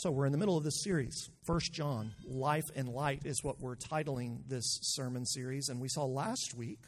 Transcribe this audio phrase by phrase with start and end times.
[0.00, 1.28] So we're in the middle of this series.
[1.44, 5.68] First John, Life and Light is what we're titling this sermon series.
[5.68, 6.78] And we saw last week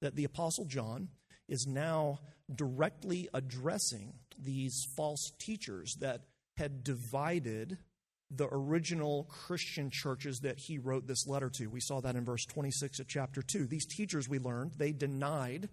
[0.00, 1.10] that the Apostle John
[1.48, 2.18] is now
[2.52, 6.22] directly addressing these false teachers that
[6.56, 7.78] had divided
[8.28, 11.68] the original Christian churches that he wrote this letter to.
[11.68, 13.68] We saw that in verse 26 of chapter 2.
[13.68, 15.68] These teachers, we learned, they denied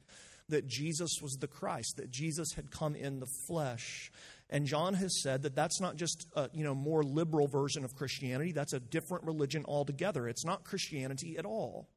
[0.49, 4.11] that Jesus was the Christ, that Jesus had come in the flesh.
[4.50, 7.95] And John has said that that's not just a you know, more liberal version of
[7.95, 10.28] Christianity, that's a different religion altogether.
[10.28, 11.89] It's not Christianity at all,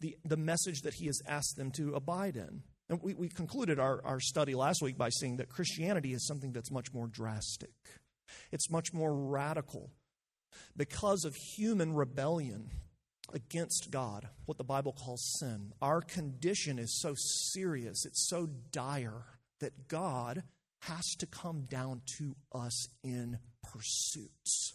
[0.00, 2.62] the, the message that he has asked them to abide in.
[2.90, 6.52] And we, we concluded our, our study last week by seeing that Christianity is something
[6.52, 7.72] that's much more drastic,
[8.52, 9.90] it's much more radical.
[10.76, 12.70] Because of human rebellion,
[13.32, 15.72] against God, what the Bible calls sin.
[15.80, 19.24] Our condition is so serious, it's so dire
[19.60, 20.42] that God
[20.86, 24.74] has to come down to us in pursuits.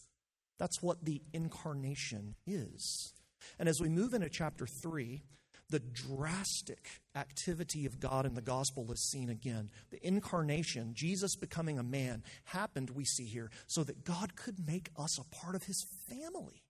[0.57, 3.13] That's what the incarnation is.
[3.57, 5.23] And as we move into chapter 3,
[5.69, 9.69] the drastic activity of God in the gospel is seen again.
[9.91, 14.89] The incarnation, Jesus becoming a man, happened, we see here, so that God could make
[14.97, 16.63] us a part of his family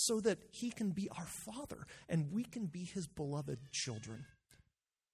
[0.00, 4.24] so that he can be our father and we can be his beloved children.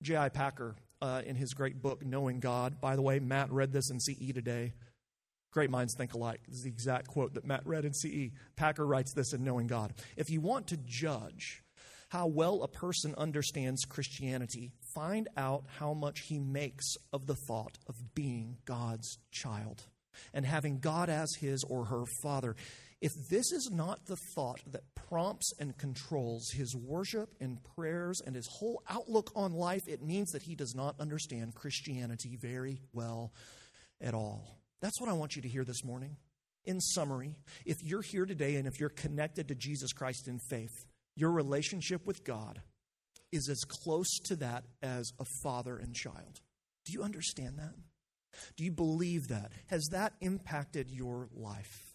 [0.03, 0.29] J.I.
[0.29, 4.01] Packer, uh, in his great book, Knowing God, by the way, Matt read this in
[4.01, 4.73] CE today.
[5.53, 6.41] Great minds think alike.
[6.47, 8.31] This is the exact quote that Matt read in CE.
[8.57, 9.95] Packer writes this in Knowing God.
[10.17, 11.63] If you want to judge
[12.09, 17.79] how well a person understands Christianity, find out how much he makes of the thought
[17.89, 19.83] of being God's child
[20.33, 22.57] and having God as his or her father.
[23.01, 28.35] If this is not the thought that prompts and controls his worship and prayers and
[28.35, 33.33] his whole outlook on life, it means that he does not understand Christianity very well
[34.01, 34.61] at all.
[34.81, 36.17] That's what I want you to hear this morning.
[36.65, 40.87] In summary, if you're here today and if you're connected to Jesus Christ in faith,
[41.15, 42.61] your relationship with God
[43.31, 46.41] is as close to that as a father and child.
[46.85, 47.75] Do you understand that?
[48.56, 49.53] Do you believe that?
[49.67, 51.86] Has that impacted your life?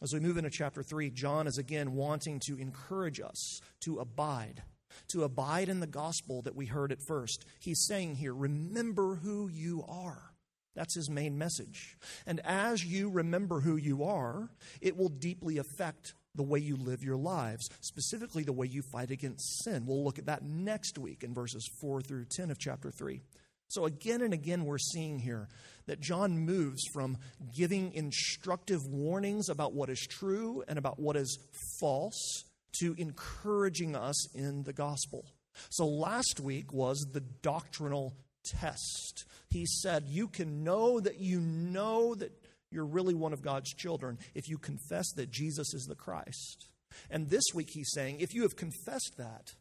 [0.00, 4.62] As we move into chapter 3, John is again wanting to encourage us to abide,
[5.08, 7.44] to abide in the gospel that we heard at first.
[7.58, 10.34] He's saying here, remember who you are.
[10.76, 11.96] That's his main message.
[12.26, 14.50] And as you remember who you are,
[14.80, 19.10] it will deeply affect the way you live your lives, specifically the way you fight
[19.10, 19.84] against sin.
[19.84, 23.20] We'll look at that next week in verses 4 through 10 of chapter 3.
[23.68, 25.48] So, again and again, we're seeing here
[25.86, 27.18] that John moves from
[27.54, 31.38] giving instructive warnings about what is true and about what is
[31.78, 32.44] false
[32.80, 35.24] to encouraging us in the gospel.
[35.70, 38.14] So, last week was the doctrinal
[38.44, 39.24] test.
[39.50, 42.32] He said, You can know that you know that
[42.70, 46.68] you're really one of God's children if you confess that Jesus is the Christ.
[47.10, 49.54] And this week, he's saying, If you have confessed that,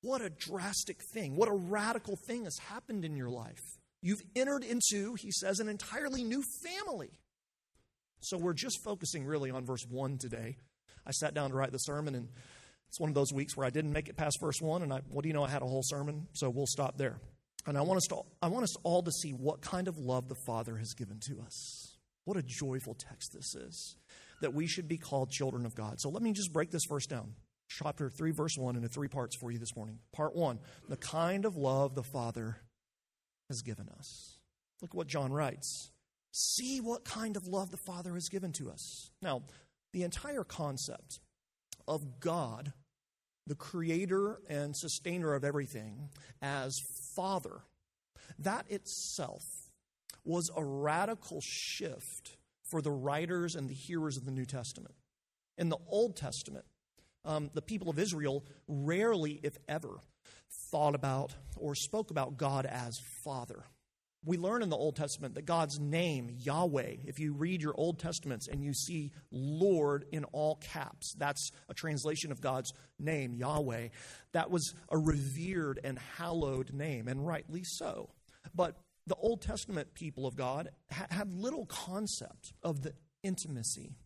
[0.00, 3.62] what a drastic thing, what a radical thing has happened in your life.
[4.00, 7.18] You've entered into, he says, an entirely new family.
[8.20, 10.56] So we're just focusing really on verse 1 today.
[11.06, 12.28] I sat down to write the sermon, and
[12.88, 15.00] it's one of those weeks where I didn't make it past verse 1, and I,
[15.08, 17.18] what do you know, I had a whole sermon, so we'll stop there.
[17.66, 20.28] And I want, us to, I want us all to see what kind of love
[20.28, 21.96] the Father has given to us.
[22.24, 23.96] What a joyful text this is,
[24.42, 26.00] that we should be called children of God.
[26.00, 27.34] So let me just break this verse down
[27.68, 29.98] chapter 3, verse 1, into three parts for you this morning.
[30.12, 30.58] Part 1
[30.88, 32.58] the kind of love the Father
[33.48, 34.38] has given us.
[34.82, 35.90] Look at what John writes.
[36.32, 39.10] See what kind of love the Father has given to us.
[39.22, 39.42] Now,
[39.92, 41.20] the entire concept
[41.86, 42.72] of God,
[43.46, 46.10] the creator and sustainer of everything,
[46.42, 46.80] as
[47.16, 47.62] Father,
[48.38, 49.42] that itself
[50.24, 54.94] was a radical shift for the writers and the hearers of the New Testament.
[55.56, 56.66] In the Old Testament,
[57.24, 60.00] um, the people of Israel rarely, if ever,
[60.70, 63.64] thought about or spoke about God as Father.
[64.24, 68.00] We learn in the Old Testament that God's name, Yahweh, if you read your Old
[68.00, 73.88] Testaments and you see Lord in all caps, that's a translation of God's name, Yahweh.
[74.32, 78.10] That was a revered and hallowed name, and rightly so.
[78.54, 78.76] But
[79.06, 83.96] the Old Testament people of God had little concept of the intimacy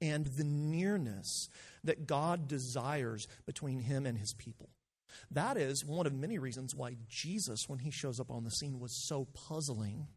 [0.00, 1.48] and the nearness
[1.84, 4.70] that God desires between him and his people.
[5.30, 8.78] That is one of many reasons why Jesus, when he shows up on the scene,
[8.78, 10.08] was so puzzling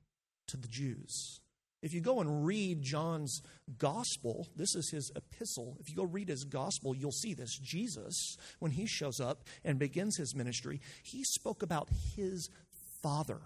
[0.48, 1.40] to the Jews.
[1.82, 3.42] If you go and read John's
[3.78, 5.78] gospel, this is his epistle.
[5.80, 7.58] If you go read his gospel, you'll see this.
[7.58, 12.50] Jesus, when he shows up and begins his ministry, he spoke about his
[13.02, 13.40] Father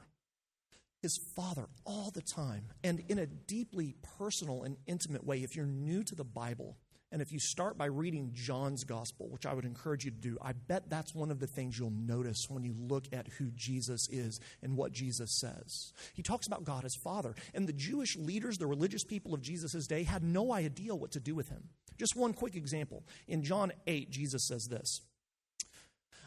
[1.03, 5.43] his Father all the time and in a deeply personal and intimate way.
[5.43, 6.77] If you're new to the Bible,
[7.11, 10.37] and if you start by reading John's gospel, which I would encourage you to do,
[10.41, 14.09] I bet that's one of the things you'll notice when you look at who Jesus
[14.09, 15.93] is and what Jesus says.
[16.15, 17.35] He talks about God as Father.
[17.53, 21.19] And the Jewish leaders, the religious people of Jesus' day, had no idea what to
[21.19, 21.65] do with him.
[21.99, 23.03] Just one quick example.
[23.27, 25.01] In John 8, Jesus says this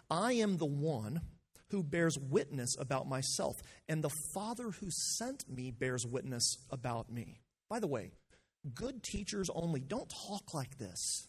[0.08, 1.22] I am the one
[1.70, 3.56] who bears witness about myself,
[3.88, 7.40] and the Father who sent me bears witness about me.
[7.68, 8.12] By the way,
[8.74, 11.28] good teachers only don't talk like this.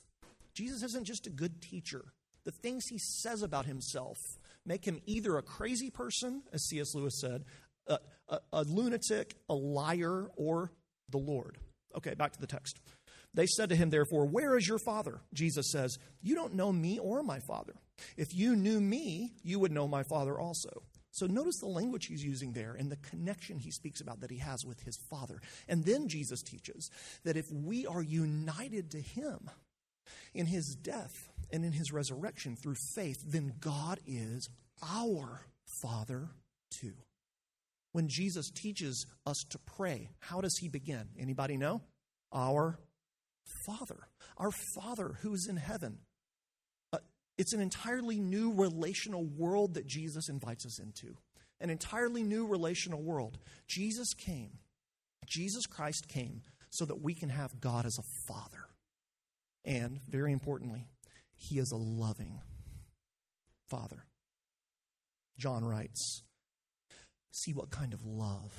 [0.53, 2.05] Jesus isn't just a good teacher.
[2.45, 4.17] The things he says about himself
[4.65, 6.95] make him either a crazy person, as C.S.
[6.95, 7.43] Lewis said,
[7.87, 7.99] a,
[8.29, 10.71] a, a lunatic, a liar, or
[11.09, 11.57] the Lord.
[11.95, 12.79] Okay, back to the text.
[13.33, 15.21] They said to him, therefore, Where is your father?
[15.33, 17.73] Jesus says, You don't know me or my father.
[18.15, 20.83] If you knew me, you would know my father also.
[21.17, 24.37] So notice the language he's using there and the connection he speaks about that he
[24.37, 25.41] has with his Father.
[25.67, 26.91] And then Jesus teaches
[27.23, 29.49] that if we are united to him
[30.35, 34.47] in his death and in his resurrection through faith, then God is
[34.83, 35.47] our
[35.81, 36.29] Father
[36.69, 36.93] too.
[37.93, 41.09] When Jesus teaches us to pray, how does he begin?
[41.17, 41.81] Anybody know?
[42.31, 42.77] Our
[43.65, 44.07] Father.
[44.37, 45.97] Our Father who is in heaven
[47.37, 51.17] it's an entirely new relational world that Jesus invites us into.
[51.59, 53.37] An entirely new relational world.
[53.67, 54.59] Jesus came,
[55.25, 58.67] Jesus Christ came so that we can have God as a father.
[59.65, 60.87] And very importantly,
[61.35, 62.39] he is a loving
[63.69, 64.05] father.
[65.37, 66.23] John writes,
[67.31, 68.51] See what kind of love.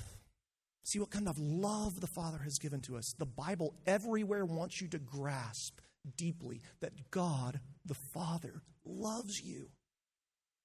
[0.83, 3.13] See what kind of love the Father has given to us.
[3.17, 5.79] The Bible everywhere wants you to grasp
[6.15, 9.69] deeply that God the Father loves you.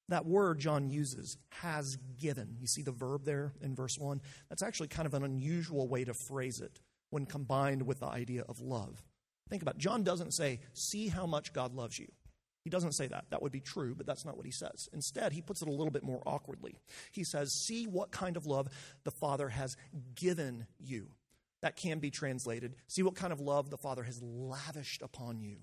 [0.08, 2.56] That word John uses, has given.
[2.60, 4.20] You see the verb there in verse 1?
[4.48, 8.44] That's actually kind of an unusual way to phrase it when combined with the idea
[8.48, 9.02] of love.
[9.48, 9.80] Think about it.
[9.80, 12.08] John doesn't say, see how much God loves you.
[12.64, 13.26] He doesn't say that.
[13.30, 14.88] That would be true, but that's not what he says.
[14.92, 16.76] Instead, he puts it a little bit more awkwardly.
[17.12, 18.68] He says, See what kind of love
[19.04, 19.76] the Father has
[20.14, 21.08] given you.
[21.64, 25.56] That can be translated, See what kind of love the Father has lavished upon you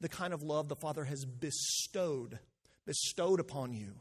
[0.00, 2.38] the kind of love the Father has bestowed,
[2.86, 3.94] bestowed upon you.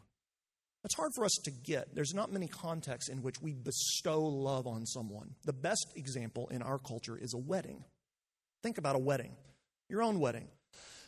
[0.82, 1.94] That's hard for us to get.
[1.94, 5.36] There's not many contexts in which we bestow love on someone.
[5.44, 7.84] The best example in our culture is a wedding.
[8.64, 9.36] Think about a wedding,
[9.90, 10.48] your own wedding,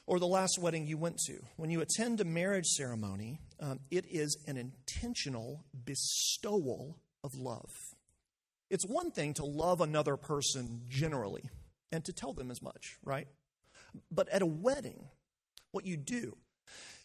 [0.05, 1.39] or the last wedding you went to.
[1.55, 7.71] When you attend a marriage ceremony, um, it is an intentional bestowal of love.
[8.71, 11.43] It's one thing to love another person generally
[11.91, 13.27] and to tell them as much, right?
[14.09, 15.09] But at a wedding,
[15.73, 16.37] what you do,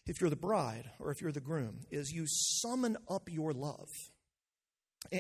[0.07, 3.89] if you're the bride or if you're the groom, is you summon up your love.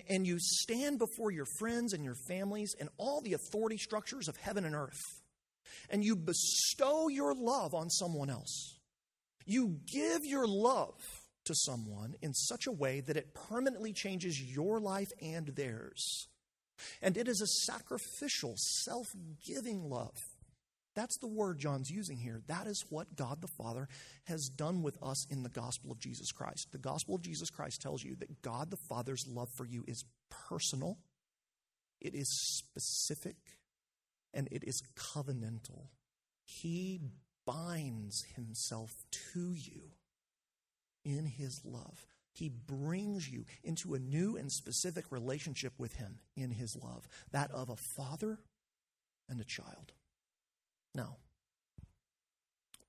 [0.08, 4.36] And you stand before your friends and your families and all the authority structures of
[4.36, 5.02] heaven and earth.
[5.90, 8.78] And you bestow your love on someone else.
[9.46, 10.94] You give your love
[11.44, 16.28] to someone in such a way that it permanently changes your life and theirs.
[17.02, 19.08] And it is a sacrificial, self
[19.44, 20.20] giving love
[20.96, 22.40] that's the word John's using here.
[22.46, 23.86] That is what God the Father
[24.24, 26.68] has done with us in the gospel of Jesus Christ.
[26.72, 30.04] The gospel of Jesus Christ tells you that God the Father's love for you is
[30.48, 30.96] personal,
[32.00, 32.28] it is
[32.58, 33.36] specific,
[34.32, 35.88] and it is covenantal.
[36.44, 36.98] He
[37.46, 38.90] binds himself
[39.34, 39.90] to you
[41.04, 42.06] in his love.
[42.36, 47.50] He brings you into a new and specific relationship with him in his love, that
[47.50, 48.38] of a father
[49.30, 49.92] and a child.
[50.94, 51.16] Now,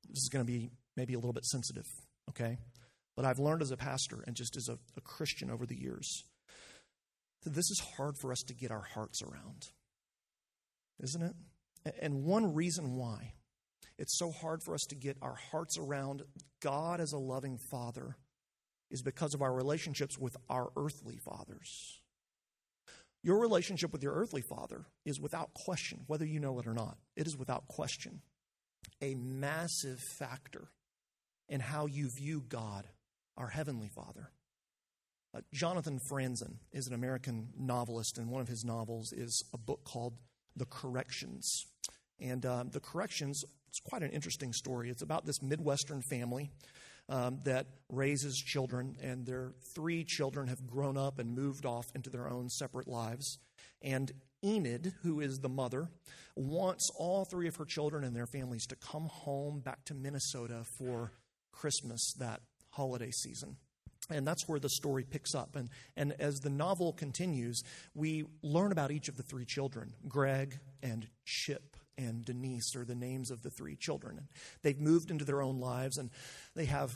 [0.09, 1.85] this is going to be maybe a little bit sensitive,
[2.29, 2.57] okay?
[3.15, 6.23] But I've learned as a pastor and just as a, a Christian over the years
[7.43, 9.69] that this is hard for us to get our hearts around,
[11.01, 11.35] isn't it?
[12.01, 13.31] And one reason why
[13.97, 16.23] it's so hard for us to get our hearts around
[16.61, 18.17] God as a loving Father
[18.89, 21.99] is because of our relationships with our earthly fathers.
[23.23, 26.97] Your relationship with your earthly father is without question, whether you know it or not.
[27.15, 28.21] It is without question
[29.01, 30.69] a massive factor
[31.49, 32.87] in how you view God,
[33.35, 34.31] our heavenly father.
[35.35, 39.83] Uh, Jonathan Franzen is an American novelist, and one of his novels is a book
[39.83, 40.13] called
[40.55, 41.65] The Corrections.
[42.19, 44.89] And uh, The Corrections, it's quite an interesting story.
[44.89, 46.49] It's about this Midwestern family
[47.09, 52.09] um, that raises children, and their three children have grown up and moved off into
[52.09, 53.39] their own separate lives.
[53.81, 54.11] And
[54.43, 55.89] Enid, who is the mother,
[56.35, 60.63] wants all three of her children and their families to come home back to Minnesota
[60.77, 61.11] for
[61.51, 63.57] Christmas that holiday season.
[64.09, 65.55] And that's where the story picks up.
[65.55, 67.61] And, and as the novel continues,
[67.93, 72.95] we learn about each of the three children Greg and Chip and Denise are the
[72.95, 74.27] names of the three children.
[74.61, 76.09] They've moved into their own lives and
[76.55, 76.93] they have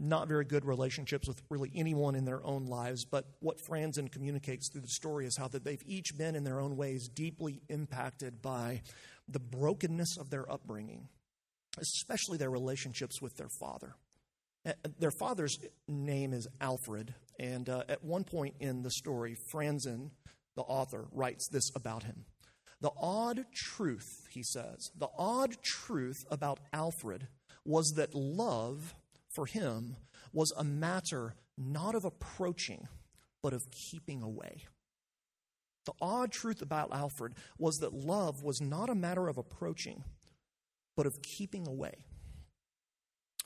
[0.00, 3.04] not very good relationships with really anyone in their own lives.
[3.04, 6.60] But what Franzen communicates through the story is how that they've each been in their
[6.60, 8.82] own ways deeply impacted by
[9.28, 11.08] the brokenness of their upbringing,
[11.78, 13.94] especially their relationships with their father.
[14.66, 20.10] Uh, their father's name is Alfred, and uh, at one point in the story, Franzen,
[20.56, 22.24] the author, writes this about him.
[22.80, 27.28] The odd truth, he says, the odd truth about Alfred
[27.64, 28.94] was that love
[29.28, 29.96] for him
[30.32, 32.88] was a matter not of approaching,
[33.42, 34.64] but of keeping away.
[35.84, 40.04] The odd truth about Alfred was that love was not a matter of approaching,
[40.96, 42.04] but of keeping away.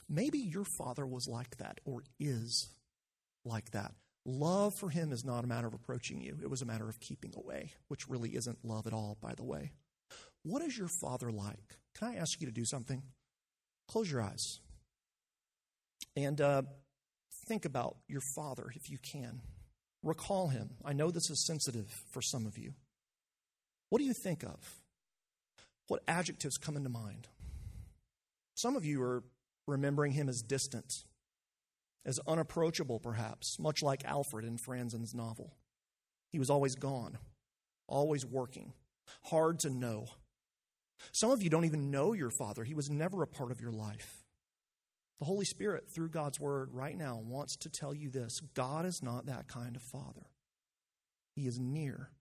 [0.07, 2.69] Maybe your father was like that or is
[3.43, 3.93] like that.
[4.25, 6.99] Love for him is not a matter of approaching you, it was a matter of
[6.99, 9.71] keeping away, which really isn't love at all, by the way.
[10.43, 11.77] What is your father like?
[11.95, 13.01] Can I ask you to do something?
[13.87, 14.59] Close your eyes
[16.15, 16.63] and uh,
[17.47, 19.41] think about your father if you can.
[20.03, 20.71] Recall him.
[20.83, 22.73] I know this is sensitive for some of you.
[23.89, 24.57] What do you think of?
[25.87, 27.27] What adjectives come into mind?
[28.55, 29.23] Some of you are
[29.67, 30.91] remembering him as distant,
[32.05, 35.55] as unapproachable, perhaps, much like Alfred in Franzen's novel.
[36.31, 37.17] He was always gone,
[37.87, 38.73] always working,
[39.25, 40.07] hard to know.
[41.11, 43.71] Some of you don't even know your father, he was never a part of your
[43.71, 44.23] life.
[45.19, 49.01] The Holy Spirit, through God's word right now, wants to tell you this God is
[49.01, 50.27] not that kind of father.
[51.35, 52.11] He is near,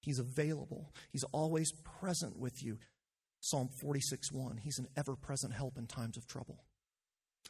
[0.00, 2.78] He's available, He's always present with you.
[3.42, 4.58] Psalm 46 1.
[4.58, 6.64] He's an ever present help in times of trouble.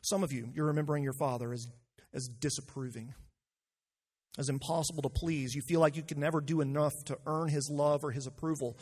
[0.03, 1.69] Some of you, you're remembering your father as,
[2.15, 3.15] as disapproving,
[4.39, 5.55] as impossible to please.
[5.55, 8.79] You feel like you can never do enough to earn his love or his approval.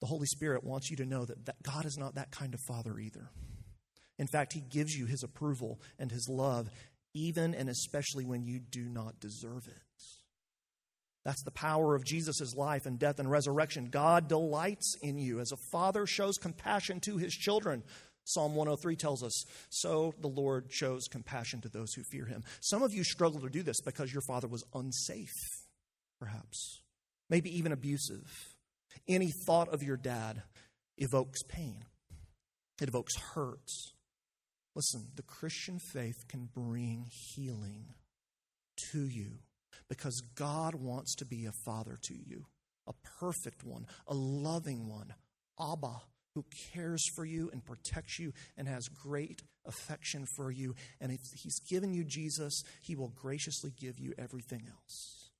[0.00, 2.60] The Holy Spirit wants you to know that, that God is not that kind of
[2.60, 3.30] father either.
[4.18, 6.70] In fact, he gives you his approval and his love,
[7.14, 9.82] even and especially when you do not deserve it.
[11.24, 13.90] That's the power of Jesus' life and death and resurrection.
[13.90, 17.84] God delights in you as a father shows compassion to his children.
[18.24, 22.44] Psalm 103 tells us, So the Lord shows compassion to those who fear him.
[22.60, 25.28] Some of you struggle to do this because your father was unsafe,
[26.20, 26.80] perhaps,
[27.28, 28.56] maybe even abusive.
[29.08, 30.42] Any thought of your dad
[30.98, 31.84] evokes pain,
[32.80, 33.92] it evokes hurts.
[34.74, 37.92] Listen, the Christian faith can bring healing
[38.92, 39.40] to you
[39.88, 42.46] because God wants to be a father to you,
[42.86, 45.12] a perfect one, a loving one,
[45.60, 46.00] Abba,
[46.34, 50.74] who cares for you and protects you and has great affection for you.
[51.00, 55.30] And if He's given you Jesus, He will graciously give you everything else.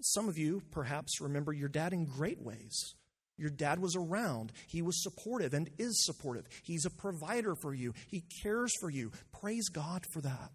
[0.00, 2.94] Some of you perhaps remember your dad in great ways.
[3.38, 4.52] Your dad was around.
[4.66, 6.46] He was supportive and is supportive.
[6.62, 7.92] He's a provider for you.
[8.08, 9.12] He cares for you.
[9.40, 10.50] Praise God for that.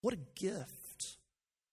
[0.00, 1.18] What a gift.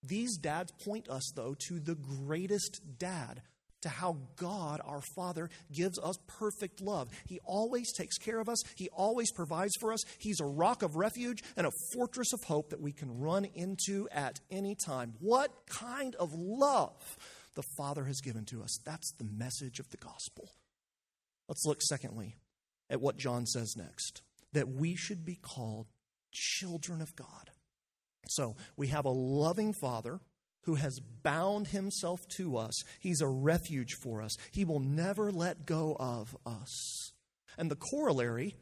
[0.02, 3.42] These dads point us, though, to the greatest dad,
[3.82, 7.08] to how God, our Father, gives us perfect love.
[7.26, 10.04] He always takes care of us, He always provides for us.
[10.18, 14.08] He's a rock of refuge and a fortress of hope that we can run into
[14.10, 15.14] at any time.
[15.20, 17.16] What kind of love
[17.54, 18.78] the Father has given to us?
[18.84, 20.50] That's the message of the gospel.
[21.48, 22.36] Let's look, secondly,
[22.88, 24.22] at what John says next
[24.52, 25.86] that we should be called
[26.32, 27.50] children of God.
[28.28, 30.20] So we have a loving Father
[30.62, 32.82] who has bound himself to us.
[33.00, 34.36] He's a refuge for us.
[34.52, 37.12] He will never let go of us.
[37.58, 38.54] And the corollary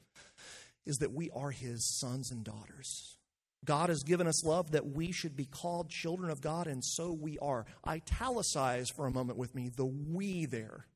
[0.86, 3.16] is that we are his sons and daughters.
[3.64, 7.12] God has given us love that we should be called children of God, and so
[7.12, 7.66] we are.
[7.86, 10.86] Italicize for a moment with me the we there.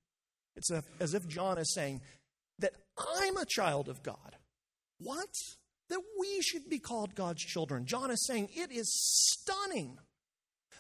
[0.56, 2.00] It's as if John is saying
[2.60, 2.72] that
[3.18, 4.36] I'm a child of God.
[4.98, 5.34] What?
[5.92, 7.84] that we should be called God's children.
[7.84, 9.98] John is saying it is stunning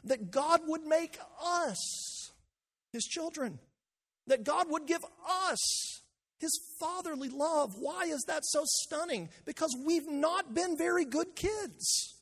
[0.04, 2.30] that God would make us
[2.92, 3.58] his children,
[4.26, 5.04] that God would give
[5.50, 6.02] us
[6.38, 7.76] his fatherly love.
[7.78, 9.28] Why is that so stunning?
[9.44, 12.16] Because we've not been very good kids.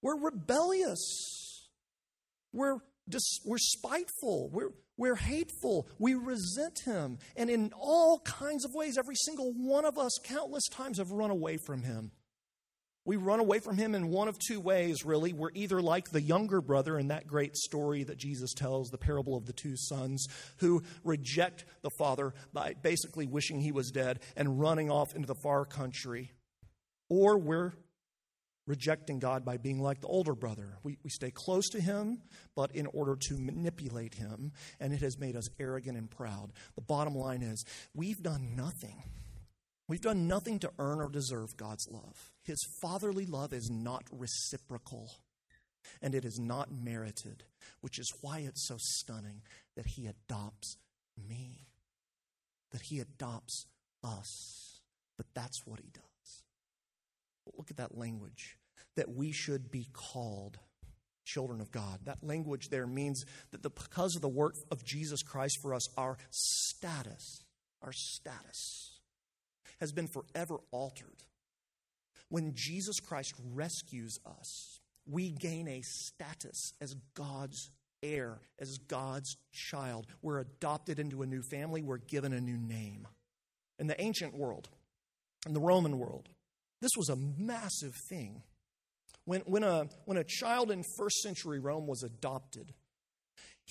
[0.00, 1.68] We're rebellious.
[2.52, 2.78] We're,
[3.08, 4.50] dis- we're spiteful.
[4.50, 5.88] We're, we're hateful.
[5.98, 7.18] We resent him.
[7.36, 11.30] And in all kinds of ways, every single one of us, countless times, have run
[11.30, 12.12] away from him.
[13.04, 15.32] We run away from him in one of two ways, really.
[15.32, 19.36] We're either like the younger brother in that great story that Jesus tells, the parable
[19.36, 20.26] of the two sons,
[20.58, 25.34] who reject the father by basically wishing he was dead and running off into the
[25.34, 26.30] far country.
[27.08, 27.72] Or we're
[28.66, 30.78] rejecting God by being like the older brother.
[30.84, 32.22] We, we stay close to him,
[32.54, 36.52] but in order to manipulate him, and it has made us arrogant and proud.
[36.76, 39.02] The bottom line is we've done nothing.
[39.88, 42.31] We've done nothing to earn or deserve God's love.
[42.42, 45.10] His fatherly love is not reciprocal,
[46.00, 47.44] and it is not merited,
[47.80, 49.42] which is why it's so stunning
[49.76, 50.76] that he adopts
[51.28, 51.68] me,
[52.72, 53.66] that he adopts
[54.02, 54.80] us.
[55.16, 56.02] But that's what he does.
[57.56, 58.56] Look at that language
[58.96, 60.58] that we should be called
[61.24, 62.00] children of God.
[62.04, 65.86] That language there means that the, because of the work of Jesus Christ for us,
[65.96, 67.44] our status,
[67.82, 68.98] our status
[69.80, 71.22] has been forever altered.
[72.32, 77.70] When Jesus Christ rescues us, we gain a status as God's
[78.02, 80.06] heir, as God's child.
[80.22, 83.06] We're adopted into a new family, we're given a new name.
[83.78, 84.70] In the ancient world,
[85.46, 86.30] in the Roman world,
[86.80, 88.42] this was a massive thing.
[89.26, 92.72] When, when, a, when a child in first century Rome was adopted,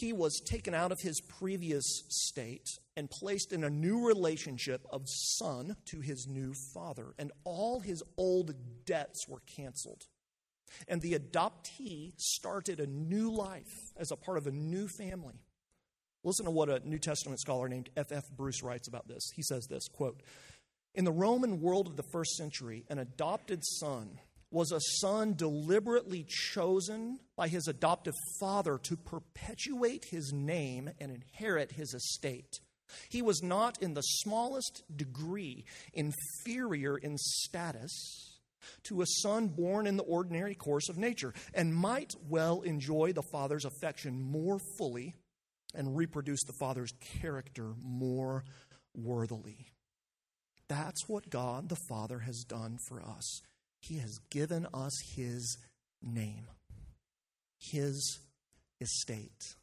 [0.02, 2.68] he was taken out of his previous state
[2.98, 8.04] and placed in a new relationship of son to his new father, and all his
[8.18, 8.54] old
[8.86, 10.08] debts were canceled.
[10.88, 15.40] And the adoptee started a new life as a part of a new family.
[16.24, 18.18] Listen to what a New Testament scholar named F.F.
[18.18, 18.24] F.
[18.36, 19.32] Bruce writes about this.
[19.36, 20.22] He says this quote,
[20.94, 24.20] in the Roman world of the first century, an adopted son
[24.52, 31.72] was a son deliberately chosen by his adoptive father to perpetuate his name and inherit
[31.72, 32.60] his estate.
[33.10, 38.40] He was not in the smallest degree inferior in status
[38.84, 43.24] to a son born in the ordinary course of nature and might well enjoy the
[43.32, 45.16] father's affection more fully
[45.74, 46.92] and reproduce the father's
[47.22, 48.44] character more
[48.96, 49.72] worthily.
[50.68, 53.42] That's what God the Father has done for us.
[53.82, 55.58] He has given us His
[56.02, 56.48] name,
[57.60, 58.20] His
[58.80, 59.56] estate,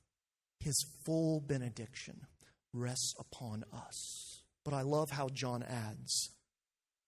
[0.60, 2.26] His full benediction
[2.72, 4.42] rests upon us.
[4.64, 6.30] But I love how John adds,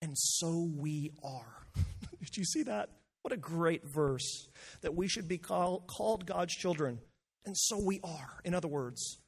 [0.01, 1.67] and so we are.
[2.21, 2.91] Did you see that?
[3.23, 4.49] What a great verse
[4.81, 7.01] that we should be call, called God's children.
[7.45, 8.41] And so we are.
[8.45, 9.19] In other words,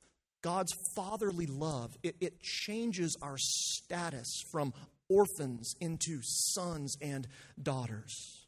[0.43, 4.73] God's fatherly love, it, it changes our status from
[5.09, 7.27] orphans into sons and
[7.61, 8.47] daughters.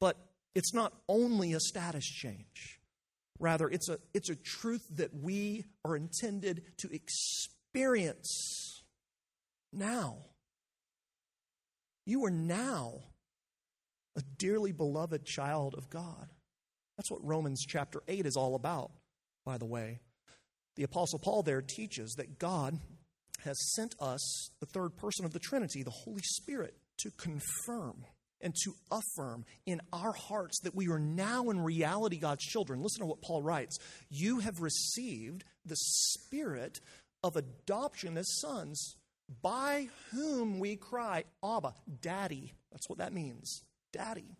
[0.00, 0.16] But
[0.54, 2.80] it's not only a status change.
[3.38, 8.82] Rather, it's a, it's a truth that we are intended to experience
[9.72, 10.16] now.
[12.04, 12.94] You are now
[14.16, 16.28] a dearly beloved child of God.
[16.96, 18.90] That's what Romans chapter 8 is all about,
[19.44, 20.00] by the way.
[20.74, 22.78] The Apostle Paul there teaches that God
[23.44, 28.04] has sent us the third person of the Trinity, the Holy Spirit, to confirm
[28.40, 32.82] and to affirm in our hearts that we are now in reality God's children.
[32.82, 33.78] Listen to what Paul writes
[34.10, 36.78] You have received the spirit
[37.22, 38.96] of adoption as sons,
[39.42, 42.52] by whom we cry, Abba, Daddy.
[42.70, 43.62] That's what that means.
[43.92, 44.36] Daddy,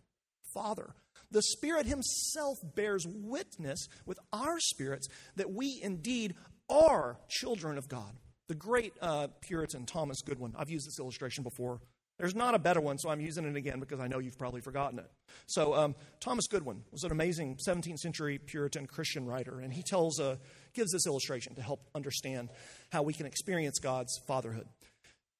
[0.53, 0.95] Father.
[1.31, 6.33] The Spirit Himself bears witness with our spirits that we indeed
[6.69, 8.15] are children of God.
[8.49, 11.79] The great uh, Puritan Thomas Goodwin, I've used this illustration before.
[12.17, 14.59] There's not a better one, so I'm using it again because I know you've probably
[14.59, 15.05] forgotten it.
[15.45, 20.19] So, um, Thomas Goodwin was an amazing 17th century Puritan Christian writer, and he tells,
[20.19, 20.37] uh,
[20.73, 22.49] gives this illustration to help understand
[22.91, 24.67] how we can experience God's fatherhood.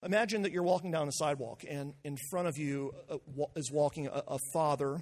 [0.03, 3.17] Imagine that you're walking down the sidewalk, and in front of you uh,
[3.55, 5.01] is walking a, a father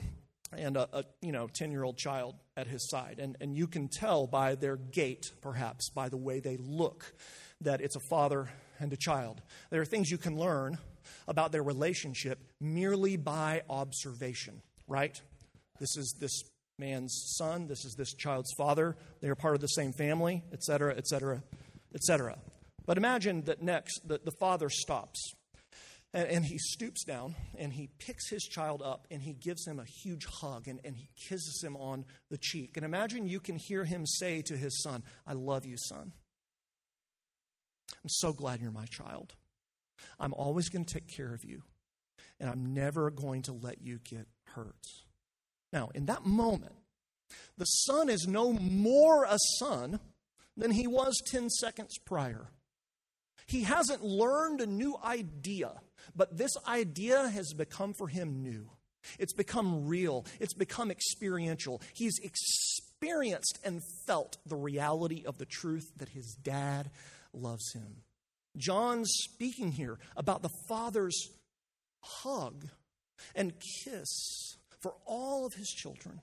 [0.53, 3.67] and a, a, you know 10 year old child at his side and, and you
[3.67, 7.13] can tell by their gait perhaps by the way they look
[7.61, 9.41] that it's a father and a child.
[9.69, 10.77] There are things you can learn
[11.27, 15.21] about their relationship merely by observation right?
[15.79, 16.43] This is this
[16.79, 17.67] man's son.
[17.67, 18.95] This is this child's father.
[19.21, 21.43] They are part of the same family etc etc
[21.93, 22.37] etc
[22.85, 25.33] but imagine that next the, the father stops
[26.13, 29.79] and, and, he stoops down and he picks his child up and he gives him
[29.79, 32.77] a huge hug and, and he kisses him on the cheek.
[32.77, 36.13] And imagine you can hear him say to his son, I love you, son.
[37.91, 39.33] I'm so glad you're my child.
[40.19, 41.63] I'm always going to take care of you,
[42.39, 44.75] and I'm never going to let you get hurt.
[45.73, 46.75] Now, in that moment,
[47.57, 49.99] the son is no more a son
[50.55, 52.49] than he was 10 seconds prior.
[53.45, 55.71] He hasn't learned a new idea
[56.15, 58.69] but this idea has become for him new.
[59.19, 60.25] It's become real.
[60.39, 61.81] It's become experiential.
[61.93, 66.89] He's experienced and felt the reality of the truth that his dad
[67.37, 68.03] loves him.
[68.57, 71.29] John's speaking here about the father's
[71.99, 72.67] hug
[73.35, 76.19] and kiss for all of his children.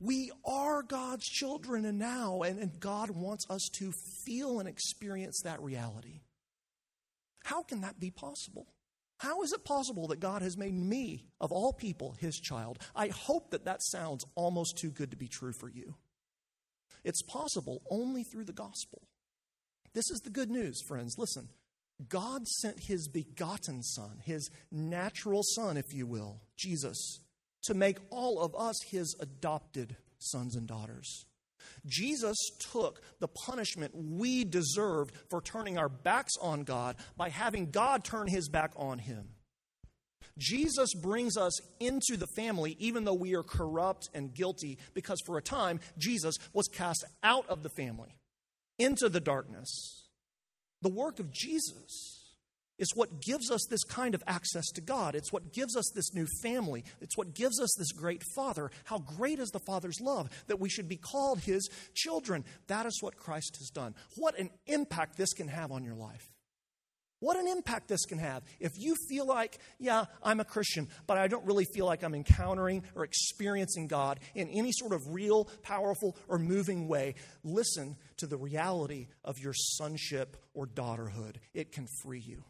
[0.00, 3.92] We are God's children and now, and, and God wants us to
[4.24, 6.20] feel and experience that reality.
[7.44, 8.66] How can that be possible?
[9.18, 12.78] How is it possible that God has made me, of all people, his child?
[12.96, 15.96] I hope that that sounds almost too good to be true for you.
[17.04, 19.02] It's possible only through the gospel.
[19.92, 21.16] This is the good news, friends.
[21.18, 21.48] Listen,
[22.08, 27.20] God sent his begotten Son, his natural Son, if you will, Jesus,
[27.64, 31.26] to make all of us his adopted sons and daughters.
[31.86, 32.36] Jesus
[32.72, 38.28] took the punishment we deserved for turning our backs on God by having God turn
[38.28, 39.28] his back on him.
[40.38, 45.36] Jesus brings us into the family even though we are corrupt and guilty, because for
[45.36, 48.19] a time, Jesus was cast out of the family
[48.80, 50.08] into the darkness.
[50.82, 52.16] The work of Jesus
[52.78, 55.14] is what gives us this kind of access to God.
[55.14, 56.82] It's what gives us this new family.
[57.02, 58.70] It's what gives us this great Father.
[58.84, 62.42] How great is the Father's love that we should be called His children?
[62.68, 63.94] That is what Christ has done.
[64.16, 66.32] What an impact this can have on your life.
[67.20, 68.42] What an impact this can have.
[68.58, 72.14] If you feel like, yeah, I'm a Christian, but I don't really feel like I'm
[72.14, 78.26] encountering or experiencing God in any sort of real, powerful, or moving way, listen to
[78.26, 81.36] the reality of your sonship or daughterhood.
[81.54, 82.42] It can free you.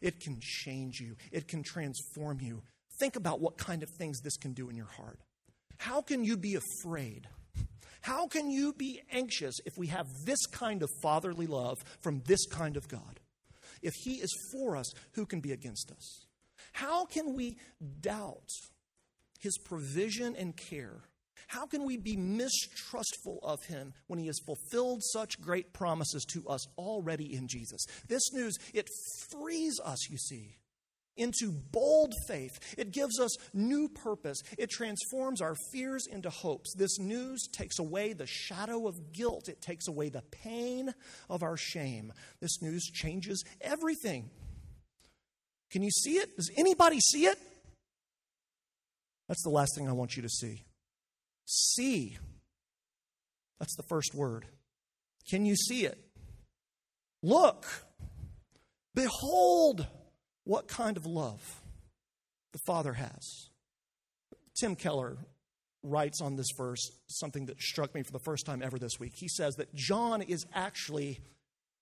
[0.00, 2.62] It can change you, it can transform you.
[3.00, 5.18] Think about what kind of things this can do in your heart.
[5.78, 7.26] How can you be afraid?
[8.02, 12.46] How can you be anxious if we have this kind of fatherly love from this
[12.46, 13.20] kind of God?
[13.82, 16.26] If He is for us, who can be against us?
[16.72, 17.56] How can we
[18.00, 18.48] doubt
[19.38, 21.02] His provision and care
[21.50, 26.46] how can we be mistrustful of him when he has fulfilled such great promises to
[26.46, 27.84] us already in Jesus?
[28.06, 28.88] This news, it
[29.30, 30.54] frees us, you see,
[31.20, 32.52] into bold faith.
[32.78, 34.38] It gives us new purpose.
[34.58, 36.74] It transforms our fears into hopes.
[36.74, 40.94] This news takes away the shadow of guilt, it takes away the pain
[41.28, 42.12] of our shame.
[42.40, 44.30] This news changes everything.
[45.70, 46.36] Can you see it?
[46.36, 47.38] Does anybody see it?
[49.28, 50.64] That's the last thing I want you to see.
[51.46, 52.18] See.
[53.60, 54.46] That's the first word.
[55.28, 55.98] Can you see it?
[57.22, 57.66] Look.
[58.94, 59.86] Behold
[60.44, 61.60] what kind of love
[62.52, 63.48] the Father has.
[64.58, 65.16] Tim Keller
[65.82, 69.12] writes on this verse something that struck me for the first time ever this week.
[69.14, 71.20] He says that John is actually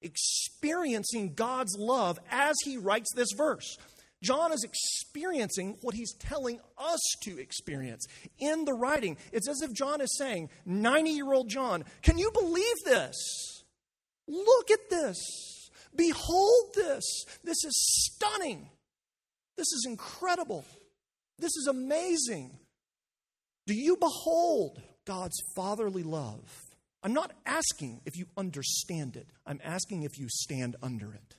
[0.01, 3.77] experiencing God's love as he writes this verse.
[4.23, 8.05] John is experiencing what he's telling us to experience
[8.38, 9.16] in the writing.
[9.33, 13.64] It's as if John is saying, 90 year old John, can you believe this?
[14.27, 15.16] Look at this.
[15.98, 17.04] Behold this.
[17.44, 17.74] This is
[18.14, 18.70] stunning.
[19.58, 20.64] This is incredible.
[21.38, 22.56] This is amazing.
[23.66, 26.62] Do you behold God's fatherly love?
[27.02, 31.37] I'm not asking if you understand it, I'm asking if you stand under it.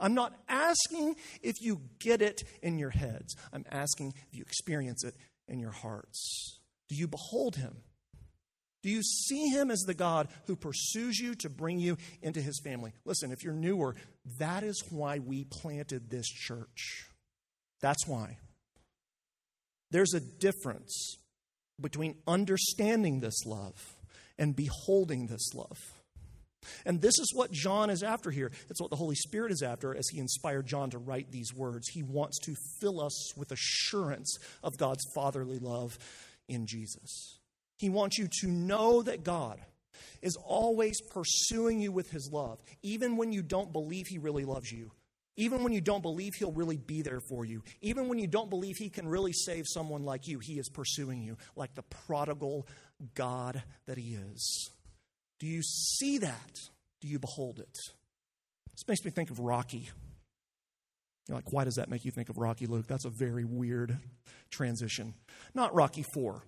[0.00, 3.34] I'm not asking if you get it in your heads.
[3.52, 5.14] I'm asking if you experience it
[5.48, 6.60] in your hearts.
[6.88, 7.78] Do you behold him?
[8.82, 12.60] Do you see him as the God who pursues you to bring you into his
[12.62, 12.92] family?
[13.04, 13.96] Listen, if you're newer,
[14.38, 17.06] that is why we planted this church.
[17.80, 18.38] That's why.
[19.90, 21.16] There's a difference
[21.80, 23.96] between understanding this love
[24.38, 25.78] and beholding this love.
[26.84, 28.50] And this is what John is after here.
[28.68, 31.88] It's what the Holy Spirit is after as he inspired John to write these words.
[31.88, 35.98] He wants to fill us with assurance of God's fatherly love
[36.48, 37.37] in Jesus.
[37.78, 39.60] He wants you to know that God
[40.20, 44.70] is always pursuing you with his love, even when you don't believe he really loves
[44.70, 44.90] you.
[45.36, 48.50] Even when you don't believe he'll really be there for you, even when you don't
[48.50, 52.66] believe he can really save someone like you, he is pursuing you like the prodigal
[53.14, 54.70] God that he is.
[55.38, 56.58] Do you see that?
[57.00, 57.76] Do you behold it?
[58.72, 59.88] This makes me think of Rocky.
[61.28, 62.88] You're like, why does that make you think of Rocky, Luke?
[62.88, 63.96] That's a very weird
[64.50, 65.14] transition.
[65.54, 66.42] Not Rocky 4.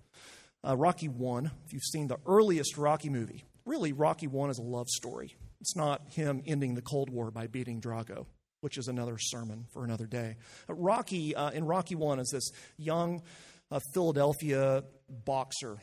[0.67, 4.63] Uh, Rocky 1, if you've seen the earliest Rocky movie, really, Rocky 1 is a
[4.63, 5.35] love story.
[5.59, 8.27] It's not him ending the Cold War by beating Drago,
[8.61, 10.37] which is another sermon for another day.
[10.69, 13.23] Uh, Rocky, uh, in Rocky 1, is this young
[13.71, 15.77] uh, Philadelphia boxer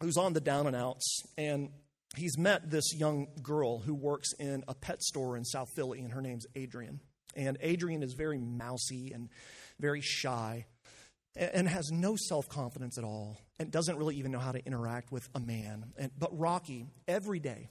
[0.00, 1.68] who's on the down and outs, and
[2.16, 6.12] he's met this young girl who works in a pet store in South Philly, and
[6.12, 7.00] her name's Adrian.
[7.36, 9.28] And Adrian is very mousy and
[9.78, 10.66] very shy
[11.36, 15.10] and has no self confidence at all and doesn't really even know how to interact
[15.12, 15.92] with a man.
[15.98, 17.68] And, but Rocky, every day,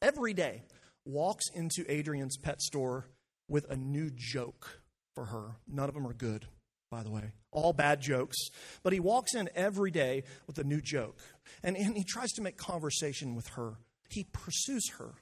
[0.00, 0.62] every day,
[1.04, 3.06] walks into Adrian's pet store
[3.48, 4.82] with a new joke
[5.14, 5.56] for her.
[5.68, 6.46] None of them are good.
[6.90, 7.32] by the way.
[7.50, 8.36] All bad jokes.
[8.82, 11.18] But he walks in every day with a new joke.
[11.62, 13.74] And, and he tries to make conversation with her.
[14.08, 15.14] He pursues her.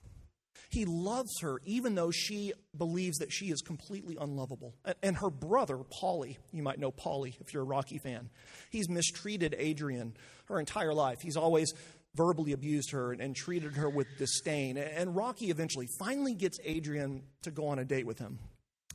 [0.71, 4.77] He loves her even though she believes that she is completely unlovable.
[5.03, 8.31] And her brother, Paulie, you might know Paulie if you're a Rocky fan,
[8.71, 10.15] he's mistreated Adrian
[10.47, 11.19] her entire life.
[11.21, 11.73] He's always
[12.15, 14.79] verbally abused her and, treated her with disdain.
[14.79, 18.39] And Rocky eventually finally gets Adrian to go on a date with him.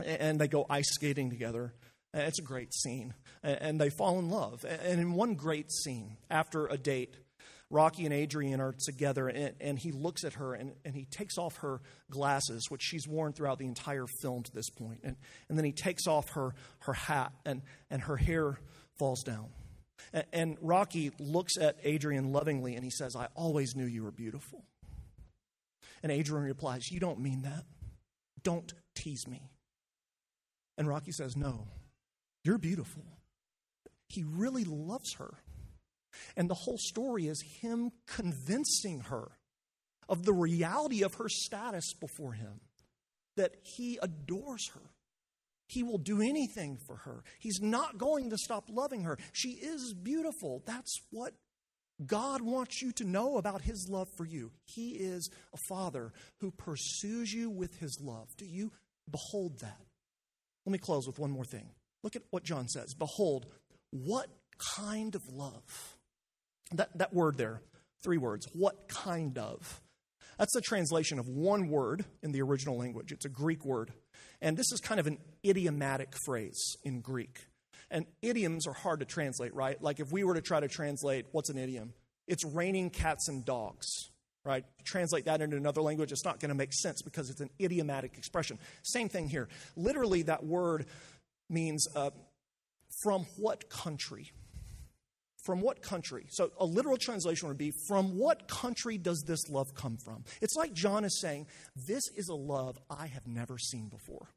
[0.04, 1.74] And they go ice skating together.
[2.14, 3.14] It's a great scene.
[3.44, 4.66] And they fall in love.
[4.66, 7.16] And in one great scene, after a date,
[7.71, 11.38] Rocky and Adrian are together, and, and he looks at her and, and he takes
[11.38, 14.99] off her glasses, which she's worn throughout the entire film to this point.
[15.04, 15.15] And,
[15.49, 18.60] and then he takes off her, her hat, and, and her hair
[18.97, 19.47] falls down.
[20.13, 24.12] And, and Rocky looks at Adrian lovingly and he says, I always knew you were
[24.12, 24.63] beautiful.
[26.04, 27.63] And Adrian replies, You don't mean that.
[28.43, 29.41] Don't tease me.
[30.78, 31.67] And Rocky says, No,
[32.43, 33.04] you're beautiful.
[34.08, 35.34] He really loves her.
[36.36, 39.32] And the whole story is him convincing her
[40.08, 42.62] of the reality of her status before him,
[43.38, 44.82] that he adores her.
[45.67, 47.23] He will do anything for her.
[47.39, 49.17] He's not going to stop loving her.
[49.34, 50.62] She is beautiful.
[50.65, 51.34] That's what
[52.06, 54.51] God wants you to know about his love for you.
[54.65, 58.28] He is a father who pursues you with his love.
[58.38, 58.71] Do you
[59.10, 59.82] behold that?
[60.65, 61.69] Let me close with one more thing.
[62.04, 62.93] Look at what John says.
[62.93, 63.47] Behold,
[63.91, 64.28] what
[64.78, 65.94] kind of love
[66.71, 67.62] that, that word there,
[68.04, 69.82] three words, what kind of?
[70.38, 73.12] That's a translation of one word in the original language.
[73.12, 73.91] It's a Greek word.
[74.41, 77.39] And this is kind of an idiomatic phrase in Greek.
[77.89, 79.82] And idioms are hard to translate, right?
[79.82, 81.93] Like if we were to try to translate what's an idiom,
[82.28, 83.88] it's raining cats and dogs,
[84.43, 84.65] right?
[84.84, 88.17] Translate that into another language, it's not going to make sense because it's an idiomatic
[88.17, 88.58] expression.
[88.84, 89.47] Same thing here.
[89.75, 90.88] Literally, that word
[91.49, 92.10] means uh,
[93.04, 94.32] from what country?
[95.45, 96.25] From what country?
[96.29, 100.23] So a literal translation would be, from what country does this love come from?
[100.41, 101.47] It's like John is saying,
[101.88, 104.27] this is a love I have never seen before.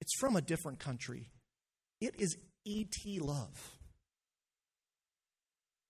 [0.00, 1.30] It's from a different country.
[2.00, 3.72] It is ET love.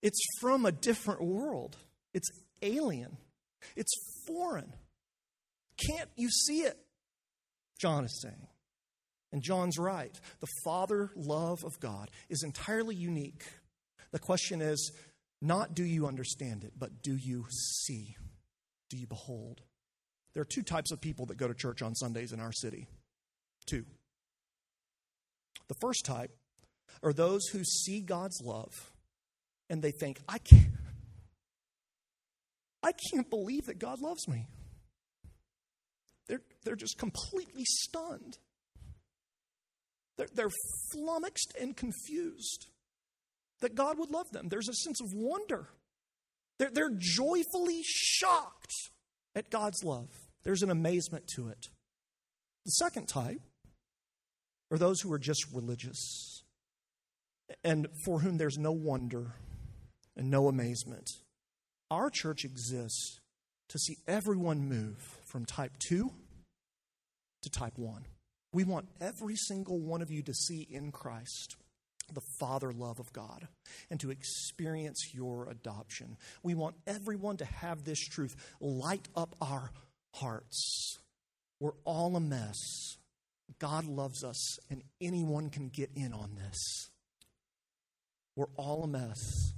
[0.00, 1.76] It's from a different world.
[2.14, 2.30] It's
[2.62, 3.16] alien.
[3.74, 3.92] It's
[4.26, 4.72] foreign.
[5.76, 6.78] Can't you see it?
[7.78, 8.46] John is saying.
[9.32, 10.18] And John's right.
[10.40, 13.44] The Father love of God is entirely unique.
[14.12, 14.92] The question is
[15.42, 18.16] not do you understand it, but do you see?
[18.88, 19.62] Do you behold?
[20.32, 22.88] There are two types of people that go to church on Sundays in our city.
[23.66, 23.84] Two.
[25.68, 26.30] The first type
[27.02, 28.92] are those who see God's love
[29.68, 30.68] and they think, I can't,
[32.82, 34.46] I can't believe that God loves me.
[36.28, 38.38] They're, they're just completely stunned.
[40.16, 40.50] They're, they're
[40.92, 42.66] flummoxed and confused
[43.60, 44.48] that God would love them.
[44.48, 45.68] There's a sense of wonder.
[46.58, 48.72] They're, they're joyfully shocked
[49.34, 50.08] at God's love.
[50.42, 51.66] There's an amazement to it.
[52.64, 53.40] The second type
[54.70, 56.42] are those who are just religious
[57.62, 59.34] and for whom there's no wonder
[60.16, 61.08] and no amazement.
[61.90, 63.20] Our church exists
[63.68, 66.10] to see everyone move from type 2
[67.42, 68.04] to type 1.
[68.56, 71.56] We want every single one of you to see in Christ
[72.14, 73.48] the father love of God
[73.90, 76.16] and to experience your adoption.
[76.42, 79.72] We want everyone to have this truth light up our
[80.14, 80.96] hearts.
[81.60, 82.96] We're all a mess.
[83.58, 86.88] God loves us, and anyone can get in on this.
[88.36, 89.52] We're all a mess.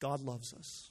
[0.00, 0.90] God loves us.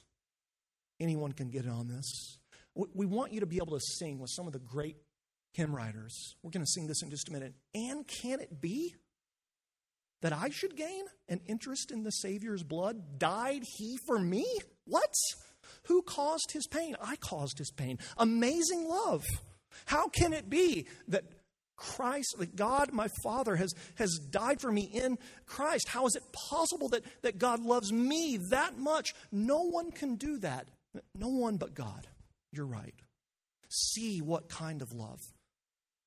[0.98, 2.38] Anyone can get in on this.
[2.74, 4.96] We want you to be able to sing with some of the great
[5.52, 6.34] hymn writers.
[6.42, 7.54] We're going to sing this in just a minute.
[7.74, 8.94] And can it be
[10.22, 13.18] that I should gain an interest in the Savior's blood?
[13.18, 14.46] Died he for me?
[14.86, 15.12] What?
[15.84, 16.96] Who caused his pain?
[17.00, 17.98] I caused his pain.
[18.16, 19.22] Amazing love.
[19.86, 21.24] How can it be that
[21.76, 25.88] Christ, that God, my Father, has, has died for me in Christ?
[25.88, 29.14] How is it possible that, that God loves me that much?
[29.32, 30.68] No one can do that.
[31.14, 32.06] No one but God.
[32.52, 32.94] You're right.
[33.68, 35.18] See what kind of love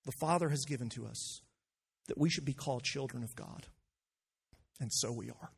[0.05, 1.41] the Father has given to us
[2.07, 3.65] that we should be called children of God.
[4.79, 5.49] And so we are.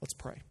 [0.00, 0.42] Let's pray.